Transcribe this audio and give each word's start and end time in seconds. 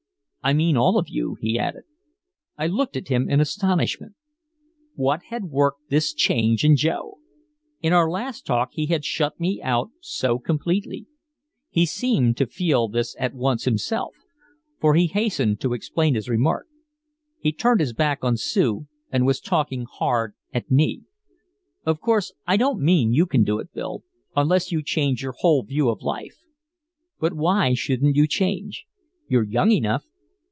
"I 0.43 0.53
mean 0.53 0.75
all 0.75 0.97
of 0.97 1.07
you," 1.07 1.37
he 1.39 1.59
added. 1.59 1.83
I 2.57 2.65
looked 2.65 2.97
at 2.97 3.09
him 3.09 3.29
in 3.29 3.39
astonishment. 3.39 4.15
What 4.95 5.21
had 5.25 5.43
worked 5.51 5.89
this 5.91 6.15
change 6.15 6.63
in 6.63 6.75
Joe? 6.75 7.19
In 7.79 7.93
our 7.93 8.09
last 8.09 8.43
talk 8.43 8.69
he 8.71 8.87
had 8.87 9.05
shut 9.05 9.39
me 9.39 9.61
out 9.61 9.91
so 9.99 10.39
completely. 10.39 11.05
He 11.69 11.85
seemed 11.85 12.37
to 12.37 12.47
feel 12.47 12.87
this 12.87 13.15
at 13.19 13.35
once 13.35 13.65
himself, 13.65 14.15
for 14.79 14.95
he 14.95 15.05
hastened 15.05 15.61
to 15.61 15.73
explain 15.73 16.15
his 16.15 16.27
remark. 16.27 16.65
He 17.39 17.49
had 17.49 17.59
turned 17.59 17.79
his 17.79 17.93
back 17.93 18.23
on 18.23 18.35
Sue 18.35 18.87
and 19.11 19.27
was 19.27 19.39
talking 19.39 19.85
hard 19.87 20.33
at 20.51 20.71
me: 20.71 21.03
"Of 21.85 22.01
course 22.01 22.33
I 22.47 22.57
don't 22.57 22.81
mean 22.81 23.13
you 23.13 23.27
can 23.27 23.43
do 23.43 23.59
it, 23.59 23.71
Bill, 23.75 24.01
unless 24.35 24.71
you 24.71 24.81
change 24.81 25.21
your 25.21 25.35
whole 25.37 25.61
view 25.61 25.89
of 25.89 26.01
life. 26.01 26.39
But 27.19 27.33
why 27.33 27.75
shouldn't 27.75 28.15
you 28.15 28.25
change? 28.25 28.85
You're 29.27 29.43
young 29.45 29.69
enough. 29.69 30.03